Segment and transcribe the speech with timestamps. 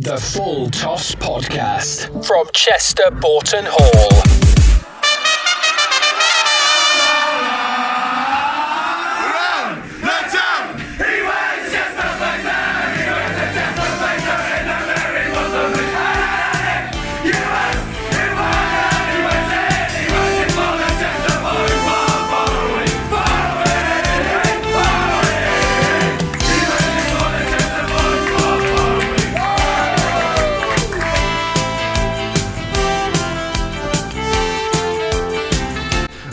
[0.00, 4.41] The Full Toss Podcast from Chester Boughton Hall.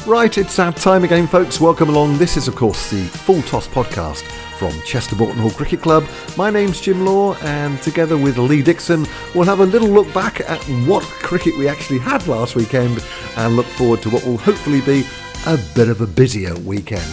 [0.10, 1.62] Right, it's that time again, folks.
[1.62, 2.18] Welcome along.
[2.18, 4.24] This is, of course, the Full Toss podcast
[4.58, 6.04] from Chester Boughton Hall Cricket Club.
[6.36, 10.42] My name's Jim Law, and together with Lee Dixon, we'll have a little look back
[10.42, 13.04] at what cricket we actually had last weekend
[13.38, 15.06] and look forward to what will hopefully be
[15.46, 17.06] a bit of a busier weekend.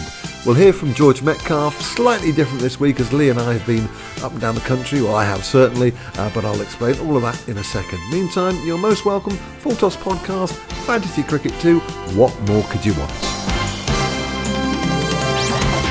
[0.47, 3.85] We'll hear from George Metcalf, slightly different this week as Lee and I have been
[4.23, 7.23] up and down the country, well, I have certainly, uh, but I'll explain all of
[7.23, 7.99] that in a second.
[8.13, 9.33] Meantime, you're most welcome.
[9.59, 10.53] Full Toss Podcast,
[10.85, 11.79] Fantasy Cricket 2,
[12.15, 13.11] what more could you want?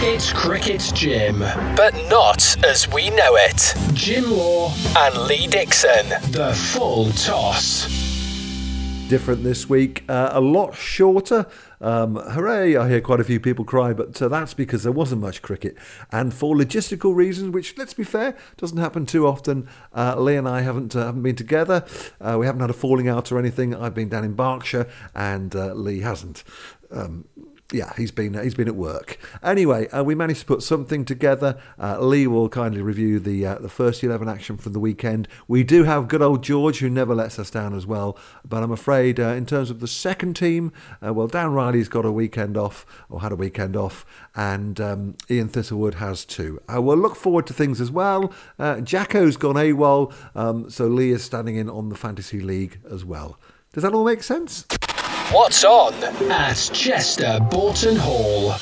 [0.02, 1.40] It's Cricket Jim,
[1.76, 3.74] but not as we know it.
[3.92, 8.05] Jim Law and Lee Dixon, the full toss.
[9.08, 11.46] Different this week, uh, a lot shorter.
[11.80, 12.74] Um, hooray!
[12.74, 15.76] I hear quite a few people cry, but uh, that's because there wasn't much cricket.
[16.10, 20.48] And for logistical reasons, which, let's be fair, doesn't happen too often, uh, Lee and
[20.48, 21.84] I haven't, uh, haven't been together.
[22.20, 23.76] Uh, we haven't had a falling out or anything.
[23.76, 26.42] I've been down in Berkshire, and uh, Lee hasn't.
[26.90, 27.26] Um,
[27.72, 29.18] yeah, he's been he's been at work.
[29.42, 31.58] Anyway, uh, we managed to put something together.
[31.78, 35.26] Uh, Lee will kindly review the uh, the first eleven action from the weekend.
[35.48, 38.16] We do have good old George who never lets us down as well.
[38.44, 40.72] But I'm afraid uh, in terms of the second team,
[41.04, 45.16] uh, well, Dan Riley's got a weekend off or had a weekend off, and um,
[45.28, 46.60] Ian Thistlewood has too.
[46.68, 48.32] I will look forward to things as well.
[48.60, 53.04] Uh, Jacko's gone AWOL, um, so Lee is standing in on the fantasy league as
[53.04, 53.40] well.
[53.72, 54.66] Does that all make sense?
[55.32, 55.92] What's on
[56.30, 58.52] at Chester Boughton Hall?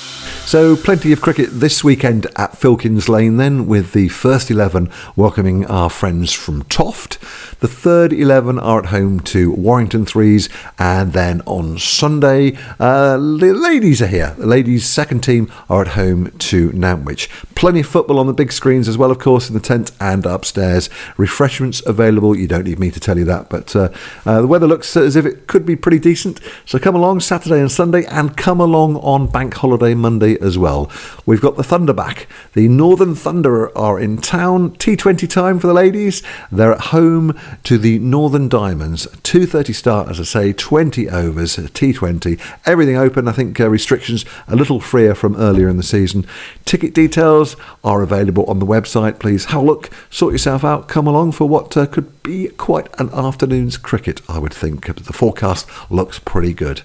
[0.46, 5.64] So, plenty of cricket this weekend at Filkins Lane, then, with the first 11 welcoming
[5.66, 7.18] our friends from Toft.
[7.60, 13.54] The third 11 are at home to Warrington Threes, and then on Sunday, uh, the
[13.54, 14.34] ladies are here.
[14.36, 17.28] The ladies' second team are at home to Nantwich.
[17.54, 20.26] Plenty of football on the big screens as well, of course, in the tent and
[20.26, 20.90] upstairs.
[21.16, 22.36] Refreshments available.
[22.36, 23.88] You don't need me to tell you that, but uh,
[24.26, 26.38] uh, the weather looks as if it could be pretty decent.
[26.66, 30.90] So, come along Saturday and Sunday, and come along on Bank Holiday Monday as well.
[31.26, 32.26] We've got the Thunder back.
[32.54, 34.70] The Northern Thunder are in town.
[34.70, 36.22] T20 time for the ladies.
[36.50, 39.06] They're at home to the Northern Diamonds.
[39.22, 42.40] 2.30 start, as I say, 20 overs, T20.
[42.66, 43.28] Everything open.
[43.28, 46.26] I think uh, restrictions a little freer from earlier in the season.
[46.64, 49.18] Ticket details are available on the website.
[49.18, 52.88] Please have a look, sort yourself out, come along for what uh, could be quite
[52.98, 54.86] an afternoon's cricket, I would think.
[54.94, 56.82] The forecast looks pretty good.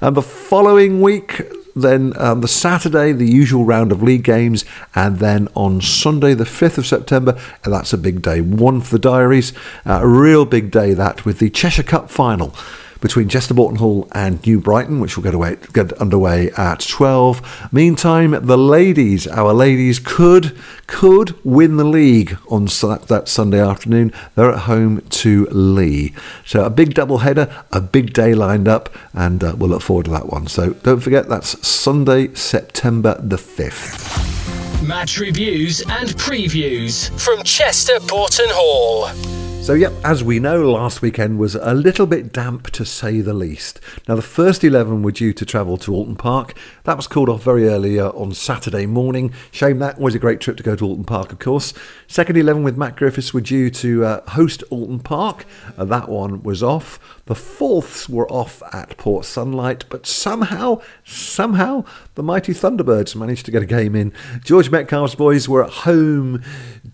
[0.00, 1.42] And the following week,
[1.74, 6.44] then um, the Saturday, the usual round of league games, and then on Sunday, the
[6.44, 8.40] 5th of September, that's a big day.
[8.40, 9.52] One for the diaries,
[9.86, 12.54] uh, a real big day that with the Cheshire Cup final
[13.00, 17.72] between Chester Boughton Hall and New Brighton, which will get, away, get underway at 12.
[17.72, 20.56] Meantime, the ladies, our ladies, could
[20.88, 24.10] could win the league on that Sunday afternoon.
[24.34, 26.14] They're at home to Leigh.
[26.44, 30.06] So a big double header, a big day lined up, and uh, we'll look forward
[30.06, 30.46] to that one.
[30.46, 34.86] So don't forget, that's Sunday, September the 5th.
[34.86, 39.47] Match reviews and previews from Chester Boughton Hall.
[39.68, 43.34] So, yep, as we know, last weekend was a little bit damp to say the
[43.34, 43.80] least.
[44.08, 46.54] Now, the first 11 were due to travel to Oulton Park.
[46.84, 49.30] That was called off very early uh, on Saturday morning.
[49.50, 51.74] Shame that was a great trip to go to Oulton Park, of course.
[52.06, 55.44] Second 11 with Matt Griffiths were due to uh, host Oulton Park.
[55.76, 56.98] Uh, that one was off.
[57.26, 61.84] The fourths were off at Port Sunlight, but somehow, somehow,
[62.18, 64.12] the mighty Thunderbirds managed to get a game in.
[64.44, 66.42] George Metcalf's boys were at home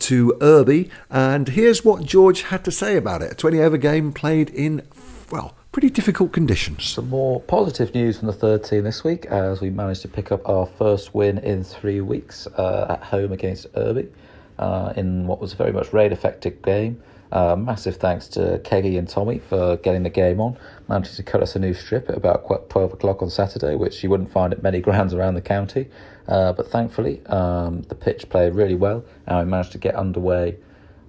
[0.01, 3.33] to Irby, and here's what George had to say about it.
[3.33, 4.83] A 20 over game played in,
[5.31, 6.85] well, pretty difficult conditions.
[6.85, 10.31] Some more positive news from the third team this week as we managed to pick
[10.31, 14.09] up our first win in three weeks uh, at home against Irby
[14.59, 17.03] uh, in what was a very much rain affected game.
[17.35, 20.57] Uh, massive thanks to Keggy and Tommy for getting the game on.
[20.89, 24.09] Managed to cut us a new strip at about 12 o'clock on Saturday, which you
[24.09, 25.89] wouldn't find at many grounds around the county.
[26.29, 30.57] Uh, but thankfully, um, the pitch played really well, and we managed to get underway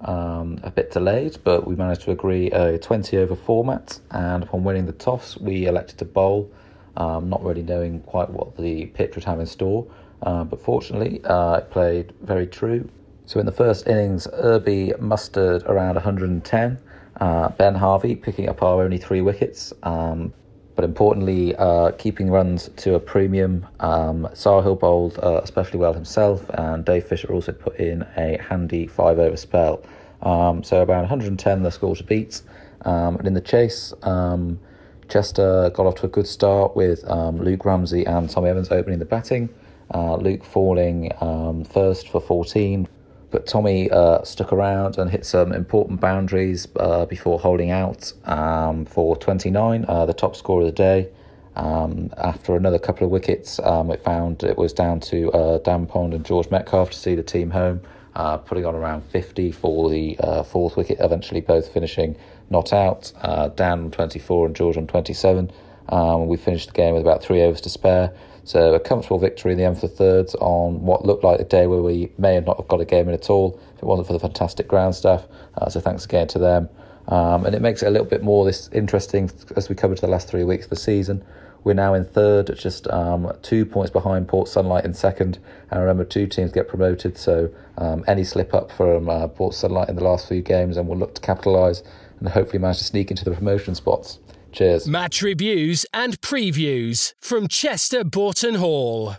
[0.01, 4.00] um, a bit delayed, but we managed to agree a 20 over format.
[4.10, 6.51] And upon winning the toss, we elected to bowl,
[6.98, 9.86] um, not really knowing quite what the pitch would have in store.
[10.24, 12.89] Uh, but fortunately, uh, it played very true
[13.25, 16.77] So in the first innings, Irby mustered around 110.
[17.19, 19.74] Uh, ben Harvey picking up our only three wickets.
[19.83, 20.33] Um,
[20.75, 23.66] but importantly, uh, keeping runs to a premium.
[23.80, 28.86] Um, Sahil bowled uh, especially well himself, and Dave Fisher also put in a handy
[28.86, 29.81] five over spell.
[30.22, 32.42] Um, so around 110, the score to beat.
[32.81, 34.60] Um, and in the chase, um,
[35.07, 39.00] Chester got off to a good start with um, Luke Ramsey and Tommy Evans opening
[39.00, 39.50] the batting.
[39.94, 42.88] Uh, Luke falling um, first for 14,
[43.31, 48.86] but Tommy uh, stuck around and hit some important boundaries uh, before holding out um,
[48.86, 51.10] for 29, uh, the top score of the day.
[51.56, 55.86] Um, after another couple of wickets, um, it found it was down to uh, Dan
[55.86, 57.81] Pond and George Metcalf to see the team home,
[58.16, 62.18] uh, putting on around 50 for the uh, fourth wicket, eventually both finishing
[62.50, 63.12] not out.
[63.56, 65.51] Dan on 24 and George on 27.
[65.89, 68.12] Um, we finished the game with about three overs to spare.
[68.45, 71.44] So a comfortable victory in the end for the thirds on what looked like a
[71.44, 73.86] day where we may have not have got a game in at all if it
[73.86, 75.25] wasn't for the fantastic ground staff.
[75.57, 76.69] Uh, so thanks again to them.
[77.07, 80.01] Um, and it makes it a little bit more this interesting as we come into
[80.01, 81.25] the last three weeks of the season.
[81.63, 85.39] We're now in third, just um, two points behind Port Sunlight in second.
[85.71, 87.50] And remember, two teams get promoted, so
[87.80, 91.00] um, any slip up from uh, Port Sunlight in the last few games, and we'll
[91.00, 91.81] look to capitalise
[92.19, 94.19] and hopefully manage to sneak into the promotion spots.
[94.55, 94.87] Cheers.
[94.87, 99.17] Match reviews and previews from Chester Boughton Hall.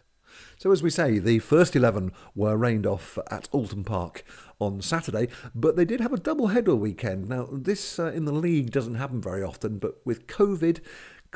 [0.56, 4.24] So, as we say, the first 11 were rained off at Oulton Park
[4.58, 7.28] on Saturday, but they did have a double header weekend.
[7.28, 10.80] Now, this uh, in the league doesn't happen very often, but with COVID,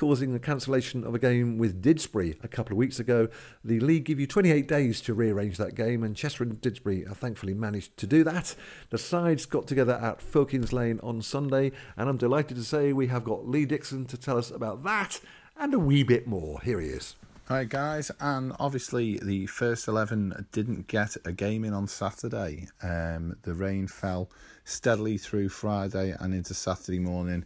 [0.00, 3.28] causing the cancellation of a game with Didsbury a couple of weeks ago.
[3.62, 7.18] The league give you 28 days to rearrange that game, and Chester and Didsbury have
[7.18, 8.54] thankfully managed to do that.
[8.88, 13.08] The sides got together at Filkins Lane on Sunday, and I'm delighted to say we
[13.08, 15.20] have got Lee Dixon to tell us about that
[15.58, 16.62] and a wee bit more.
[16.62, 17.16] Here he is.
[17.50, 22.68] All right, guys, and obviously the first 11 didn't get a game in on Saturday.
[22.82, 24.30] Um, the rain fell
[24.64, 27.44] steadily through Friday and into Saturday morning,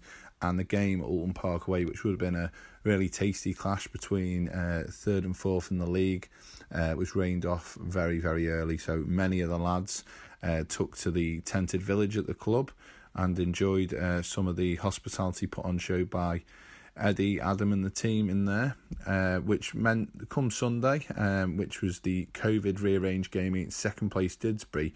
[0.48, 2.50] and the game at Oulton Park away, which would have been a
[2.82, 6.28] really tasty clash between uh, third and fourth in the league,
[6.72, 8.78] uh, was rained off very, very early.
[8.78, 10.04] So many of the lads
[10.42, 12.70] uh, took to the tented village at the club
[13.14, 16.42] and enjoyed uh, some of the hospitality put on show by
[16.96, 18.76] Eddie, Adam, and the team in there,
[19.06, 24.36] uh, which meant come Sunday, um, which was the COVID rearranged game against second place
[24.36, 24.92] Didsbury.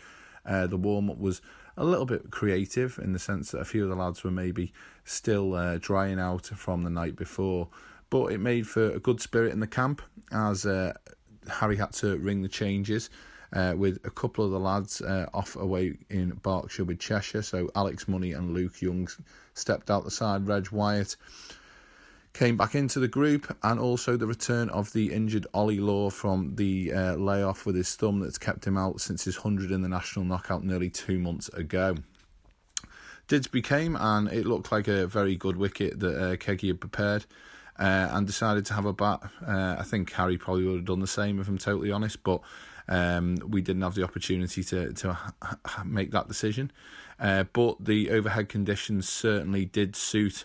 [0.47, 1.43] Uh, the warm up was
[1.79, 4.73] a little bit creative in the sense that a few of the lads were maybe
[5.05, 7.69] still uh, drying out from the night before,
[8.11, 10.03] but it made for a good spirit in the camp
[10.33, 10.93] as uh,
[11.49, 13.09] Harry had to ring the changes.
[13.51, 17.41] Uh, with a couple of the lads uh, off away in Berkshire with Cheshire.
[17.41, 19.09] So Alex Money and Luke Young
[19.55, 20.47] stepped out the side.
[20.47, 21.17] Reg Wyatt
[22.39, 26.55] came back into the group, and also the return of the injured Ollie Law from
[26.55, 29.89] the uh, layoff with his thumb that's kept him out since his 100 in the
[29.89, 31.97] national knockout nearly two months ago.
[33.27, 37.27] Didsbury came, and it looked like a very good wicket that uh, Keggy had prepared.
[37.77, 39.23] Uh, and decided to have a bat.
[39.47, 42.41] Uh, I think Harry probably would have done the same if I'm totally honest, but
[42.89, 45.17] um, we didn't have the opportunity to to
[45.85, 46.73] make that decision.
[47.21, 50.45] Uh, but the overhead conditions certainly did suit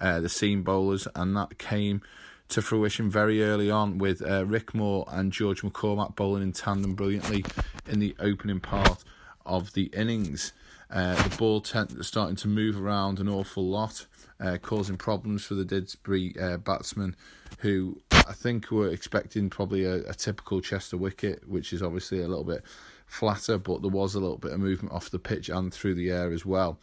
[0.00, 2.02] uh, the seam bowlers, and that came
[2.48, 6.94] to fruition very early on with uh, Rick Moore and George McCormack bowling in tandem
[6.94, 7.44] brilliantly
[7.86, 9.04] in the opening part
[9.44, 10.52] of the innings.
[10.90, 14.06] Uh, the ball tent starting to move around an awful lot,
[14.40, 17.14] uh, causing problems for the Didsbury uh, batsmen,
[17.58, 22.28] who I think were expecting probably a, a, typical Chester wicket, which is obviously a
[22.28, 22.62] little bit
[23.06, 26.10] flatter, but there was a little bit of movement off the pitch and through the
[26.10, 26.78] air as well.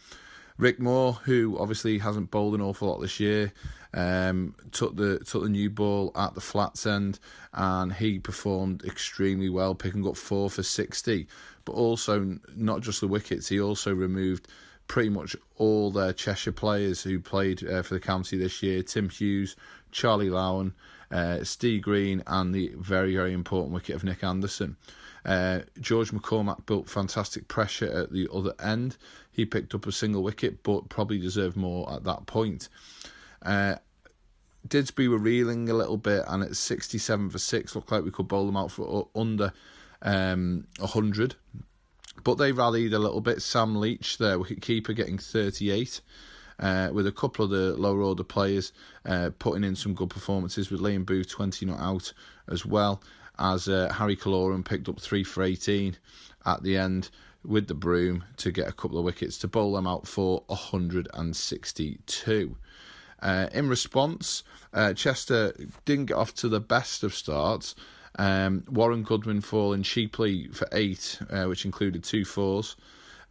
[0.58, 3.52] Rick Moore, who obviously hasn't bowled an awful lot this year,
[3.94, 7.20] um, took the took the new ball at the flats end,
[7.54, 11.28] and he performed extremely well, picking up four for sixty.
[11.66, 14.48] But also, not just the wickets, he also removed
[14.88, 19.10] pretty much all their Cheshire players who played uh, for the county this year: Tim
[19.10, 19.56] Hughes,
[19.92, 20.74] Charlie Lowen,
[21.12, 24.78] uh, Steve Green, and the very very important wicket of Nick Anderson.
[25.26, 28.96] Uh, George McCormack built fantastic pressure at the other end.
[29.36, 32.70] He picked up a single wicket, but probably deserved more at that point.
[33.42, 33.76] Uh,
[34.68, 38.28] Didsbury were reeling a little bit, and at 67 for 6, looked like we could
[38.28, 39.52] bowl them out for under
[40.02, 41.36] um, 100.
[42.24, 43.42] But they rallied a little bit.
[43.42, 46.02] Sam Leach, their keeper, getting 38.
[46.58, 48.72] Uh, with a couple of the lower order players
[49.06, 52.14] uh, putting in some good performances, with Liam Booth 20 not out
[52.48, 53.04] as well
[53.38, 55.98] as uh, Harry Kaloran picked up three for 18
[56.46, 57.10] at the end
[57.48, 62.58] with the broom to get a couple of wickets to bowl them out for 162.
[63.22, 65.54] Uh, in response, uh, Chester
[65.86, 67.76] didn't get off to the best of starts
[68.18, 72.76] Um, Warren Goodwin falling cheaply for eight, uh, which included two fours.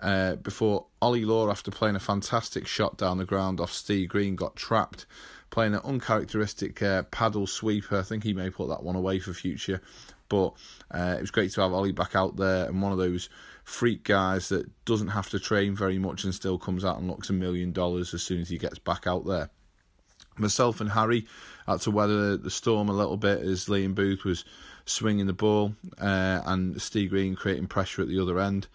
[0.01, 4.37] Uh, before Ollie Law, after playing a fantastic shot down the ground off Steve Green,
[4.37, 5.07] got trapped,
[5.51, 7.99] playing an uncharacteristic uh, paddle sweeper.
[7.99, 9.81] I think he may put that one away for future.
[10.29, 10.55] But
[10.91, 13.29] uh, it was great to have Ollie back out there and one of those
[13.63, 17.31] freak guys that doesn't have to train very much and still comes out and looks
[17.31, 19.51] a million dollars as soon as he gets back out there.
[20.37, 21.27] Myself and Harry
[21.67, 24.45] had to weather the storm a little bit as Liam Booth was
[24.85, 28.67] swinging the ball uh, and Steve Green creating pressure at the other end.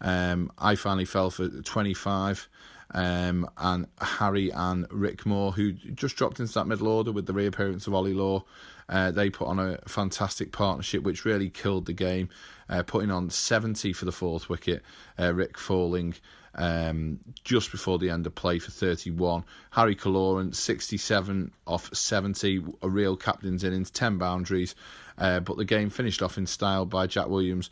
[0.00, 2.48] Um, I finally fell for 25.
[2.94, 7.32] Um, and Harry and Rick Moore, who just dropped into that middle order with the
[7.32, 8.44] reappearance of Ollie Law,
[8.88, 12.28] uh, they put on a fantastic partnership which really killed the game,
[12.68, 14.82] uh, putting on 70 for the fourth wicket.
[15.18, 16.14] Uh, Rick falling
[16.54, 19.44] um, just before the end of play for 31.
[19.70, 24.74] Harry Kaloran, 67 off 70, a real captain's innings, 10 boundaries.
[25.16, 27.70] Uh, but the game finished off in style by Jack Williams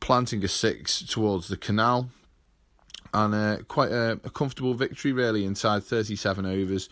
[0.00, 2.10] planting a six towards the canal.
[3.14, 6.88] And uh, quite a, a, comfortable victory, really, inside 37 overs.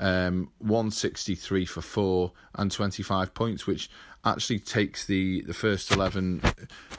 [0.00, 3.90] Um, 163 for four and 25 points, which
[4.24, 6.40] actually takes the, the first 11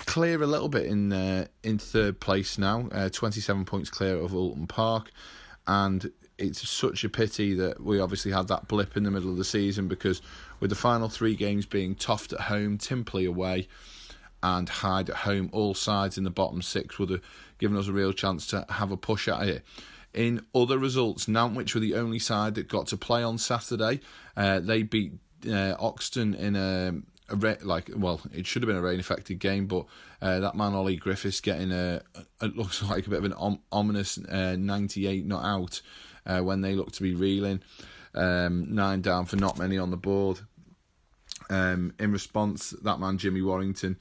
[0.05, 4.31] clear a little bit in uh, in third place now, uh, 27 points clear of
[4.31, 5.11] Oulton Park.
[5.67, 9.37] And it's such a pity that we obviously had that blip in the middle of
[9.37, 10.21] the season because
[10.59, 13.67] with the final three games being Toft at home, Timperley away,
[14.41, 17.21] and Hyde at home, all sides in the bottom six would have
[17.57, 19.63] given us a real chance to have a push at it.
[20.13, 23.99] In other results, Nantwich were the only side that got to play on Saturday.
[24.35, 25.13] Uh, they beat
[25.47, 26.93] uh, Oxton in a,
[27.29, 29.85] a re- like well, it should have been a rain affected game, but
[30.21, 32.01] uh, that man Ollie Griffiths getting a,
[32.41, 35.81] it looks like a bit of an om- ominous uh, 98 not out
[36.25, 37.61] uh, when they look to be reeling.
[38.15, 40.39] Um, nine down for not many on the board.
[41.51, 43.97] Um, in response, that man Jimmy Warrington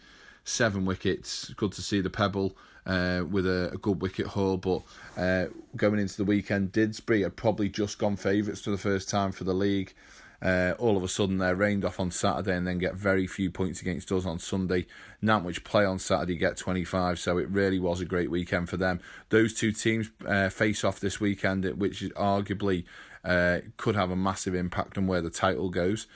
[0.48, 1.52] seven wickets.
[1.54, 4.56] Good to see the Pebble uh, with a, a, good wicket haul.
[4.56, 4.82] But
[5.16, 9.32] uh, going into the weekend, Didsbury had probably just gone favourites for the first time
[9.32, 9.94] for the league.
[10.40, 13.50] Uh, all of a sudden, they're rained off on Saturday and then get very few
[13.50, 14.86] points against us on Sunday.
[15.20, 19.00] Nantwich play on Saturday, get 25, so it really was a great weekend for them.
[19.30, 22.84] Those two teams uh, face off this weekend, which arguably
[23.24, 26.06] uh, could have a massive impact on where the title goes.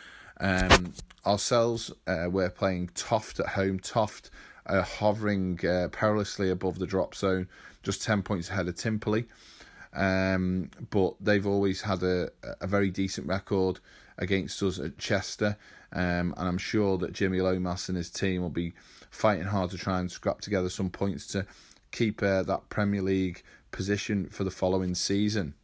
[0.42, 0.92] Um,
[1.24, 3.78] ourselves, uh, we're playing Toft at home.
[3.78, 4.30] Toft
[4.66, 7.48] uh, hovering uh, perilously above the drop zone,
[7.82, 9.26] just 10 points ahead of Timperley.
[9.94, 12.30] Um, but they've always had a,
[12.60, 13.78] a very decent record
[14.18, 15.56] against us at Chester.
[15.92, 18.74] Um, and I'm sure that Jimmy Lomas and his team will be
[19.10, 21.46] fighting hard to try and scrap together some points to
[21.90, 25.54] keep uh, that Premier League position for the following season.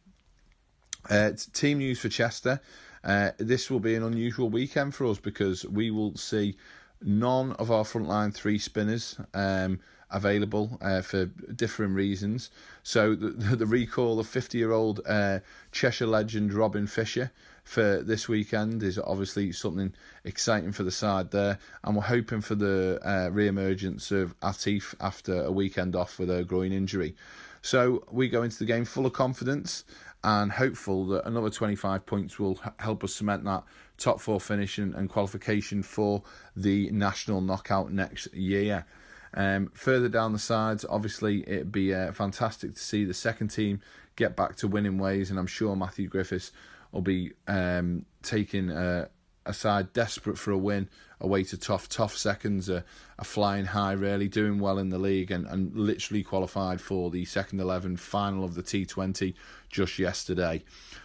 [1.09, 2.61] Uh, team news for Chester.
[3.03, 6.55] Uh, this will be an unusual weekend for us because we will see
[7.01, 9.79] none of our frontline three spinners um,
[10.11, 12.51] available uh, for different reasons.
[12.83, 15.39] So the, the recall of 50-year-old uh,
[15.71, 17.31] Cheshire legend Robin Fisher
[17.69, 22.55] for this weekend is obviously something exciting for the side there, and we're hoping for
[22.55, 27.15] the uh, re-emergence of Atif after a weekend off with a groin injury.
[27.61, 29.85] So we go into the game full of confidence
[30.23, 33.63] and hopeful that another 25 points will help us cement that
[33.99, 36.23] top four finish and, and qualification for
[36.55, 38.87] the national knockout next year.
[39.35, 43.79] Um, further down the sides, obviously, it'd be uh, fantastic to see the second team
[44.15, 46.51] get back to winning ways, and I'm sure Matthew Griffiths
[46.91, 49.07] will be um, taking uh,
[49.45, 51.91] a side desperate for a win away to Toft.
[51.91, 52.83] Toft seconds are,
[53.17, 57.25] are flying high, really doing well in the league and, and literally qualified for the
[57.25, 59.33] second 11 final of the T20
[59.69, 60.63] just yesterday.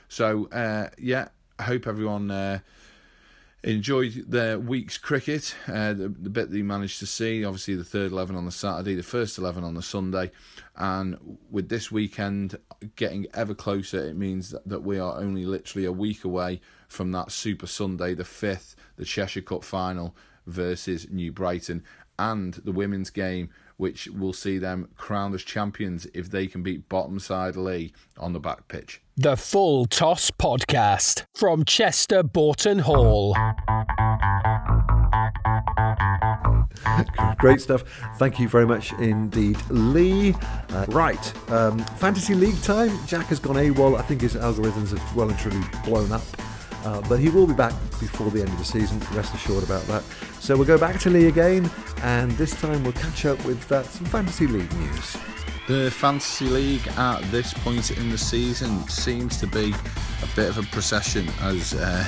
[0.08, 2.60] So, uh, yeah, I hope everyone uh,
[3.64, 5.54] enjoyed their week's cricket.
[5.66, 8.52] Uh, the, the, bit that you managed to see, obviously, the third 11 on the
[8.52, 10.30] Saturday, the first 11 on the Sunday.
[10.76, 12.59] And with this weekend
[12.97, 17.11] getting ever closer, it means that, that we are only literally a week away from
[17.12, 20.14] that Super Sunday, the fifth, the Cheshire Cup final
[20.47, 21.83] versus New Brighton,
[22.18, 26.88] and the women's game, which will see them crowned as champions if they can beat
[26.88, 29.00] bottom side Leigh on the back pitch.
[29.16, 33.37] The Full Toss Podcast from Chester Boughton Hall.
[37.38, 37.85] Great stuff.
[38.16, 40.35] Thank you very much indeed, Lee.
[40.71, 42.90] Uh, right, um, Fantasy League time.
[43.07, 43.99] Jack has gone AWOL.
[43.99, 46.23] I think his algorithms have well and truly blown up.
[46.84, 49.82] Uh, but he will be back before the end of the season, rest assured about
[49.84, 50.02] that.
[50.40, 51.70] So we'll go back to Lee again,
[52.02, 55.16] and this time we'll catch up with uh, some Fantasy League news.
[55.66, 59.72] The Fantasy League at this point in the season seems to be
[60.22, 62.04] a bit of a procession as uh,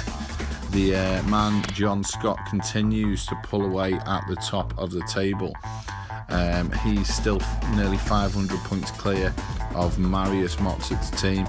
[0.73, 5.55] the uh, man John Scott continues to pull away at the top of the table.
[6.29, 7.41] Um, he's still
[7.75, 9.33] nearly 500 points clear
[9.75, 11.47] of Marius Motte's team,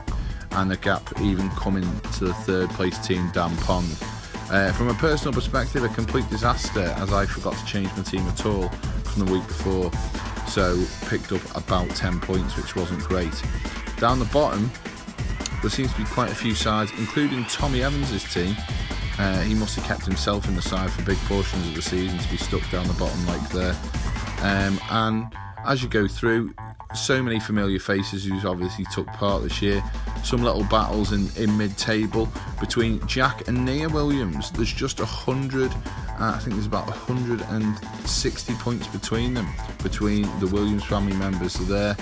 [0.51, 1.83] and the gap even coming
[2.17, 3.89] to the third place team, Dan Pond.
[4.49, 8.25] Uh, from a personal perspective, a complete disaster as I forgot to change my team
[8.27, 9.91] at all from the week before,
[10.47, 13.43] so picked up about 10 points, which wasn't great.
[13.97, 14.71] Down the bottom,
[15.61, 18.55] there seems to be quite a few sides, including Tommy Evans' team.
[19.19, 22.17] Uh, he must have kept himself in the side for big portions of the season
[22.17, 23.75] to be stuck down the bottom like there.
[24.41, 25.33] Um, and
[25.65, 26.53] as you go through,
[26.95, 29.83] so many familiar faces who's obviously took part this year.
[30.23, 32.29] Some little battles in, in mid-table
[32.59, 34.51] between Jack and Nia Williams.
[34.51, 35.71] There's just a hundred,
[36.19, 39.47] uh, I think there's about 160 points between them,
[39.83, 41.95] between the Williams family members there.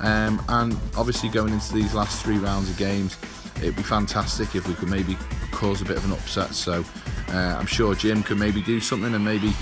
[0.00, 3.16] Um, and obviously going into these last three rounds of games,
[3.56, 5.16] it'd be fantastic if we could maybe
[5.50, 6.54] cause a bit of an upset.
[6.54, 6.84] So
[7.30, 9.52] uh, I'm sure Jim could maybe do something and maybe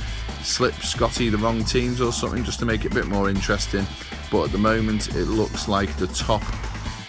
[0.42, 3.86] slip Scotty the wrong teams or something just to make it a bit more interesting.
[4.30, 6.42] But at the moment, it looks like the top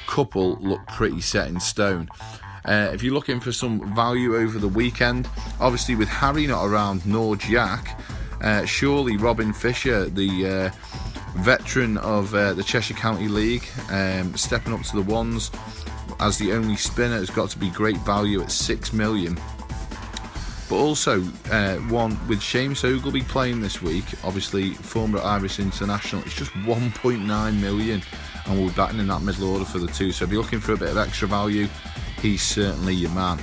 [0.08, 2.10] couple look pretty set in stone.
[2.66, 7.06] Uh, if you're looking for some value over the weekend, obviously with Harry not around
[7.06, 8.00] nor Jack,
[8.42, 14.74] uh, surely Robin Fisher, the uh, veteran of uh, the Cheshire County League, um, stepping
[14.74, 15.52] up to the ones
[16.20, 19.38] as the only spinner has got to be great value at six million.
[20.70, 26.22] But also uh, one with Seamus Ogilvy playing this week, obviously former Irish international.
[26.24, 28.02] It's just 1.9 million,
[28.46, 30.12] and we'll be batting in that middle order for the two.
[30.12, 31.68] So if you're looking for a bit of extra value,
[32.22, 33.40] he's certainly your man.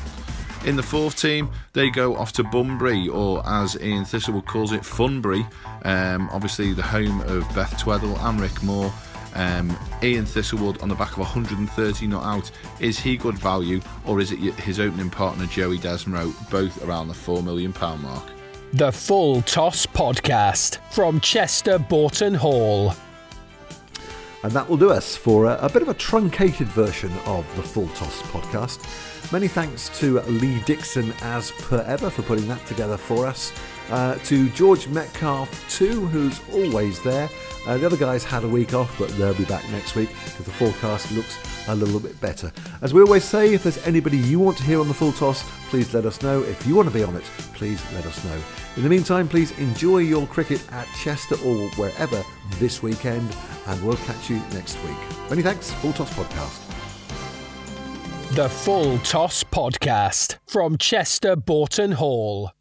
[0.66, 4.80] In the fourth team, they go off to Bunbury, or as Ian Thistlewood calls it,
[4.80, 5.46] Funbury.
[5.84, 8.92] Um, obviously, the home of Beth Tweddle and Rick Moore.
[9.34, 12.50] Um, Ian Thistlewood on the back of 130 not out.
[12.80, 17.14] Is he good value, or is it his opening partner Joey Desmarais, both around the
[17.14, 18.24] £4 million mark?
[18.72, 22.94] The Full Toss Podcast from Chester Boughton Hall.
[24.42, 27.62] And that will do us for a, a, bit of a truncated version of the
[27.62, 28.84] Full Toss podcast.
[29.32, 33.52] Many thanks to Lee Dixon, as per ever, for putting that together for us.
[33.90, 37.28] Uh, to George Metcalf, too, who's always there.
[37.66, 40.44] Uh, the other guys had a week off, but they'll be back next week because
[40.44, 42.52] the forecast looks a little bit better.
[42.82, 45.42] As we always say, if there's anybody you want to hear on the full toss,
[45.68, 46.42] please let us know.
[46.42, 48.38] If you want to be on it, please let us know.
[48.76, 52.22] In the meantime, please enjoy your cricket at Chester or wherever
[52.58, 53.34] this weekend,
[53.66, 55.30] and we'll catch you next week.
[55.30, 56.73] Many thanks, Full Toss Podcast.
[58.34, 62.53] The Full Toss Podcast from Chester Boughton Hall.